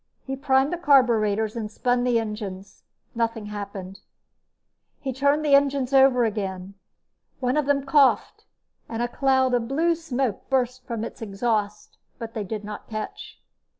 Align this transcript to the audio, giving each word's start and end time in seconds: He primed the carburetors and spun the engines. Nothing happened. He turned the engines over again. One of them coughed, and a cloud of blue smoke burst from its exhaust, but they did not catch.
He 0.25 0.35
primed 0.35 0.73
the 0.73 0.79
carburetors 0.79 1.55
and 1.55 1.69
spun 1.71 2.03
the 2.03 2.17
engines. 2.19 2.81
Nothing 3.13 3.45
happened. 3.45 3.99
He 4.99 5.13
turned 5.13 5.45
the 5.45 5.53
engines 5.53 5.93
over 5.93 6.25
again. 6.25 6.73
One 7.39 7.55
of 7.55 7.67
them 7.67 7.85
coughed, 7.85 8.45
and 8.89 9.03
a 9.03 9.07
cloud 9.07 9.53
of 9.53 9.67
blue 9.67 9.93
smoke 9.93 10.49
burst 10.49 10.87
from 10.87 11.03
its 11.03 11.21
exhaust, 11.21 11.99
but 12.17 12.33
they 12.33 12.43
did 12.43 12.63
not 12.63 12.89
catch. 12.89 13.39